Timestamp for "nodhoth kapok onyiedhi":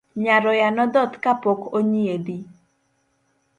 0.77-2.37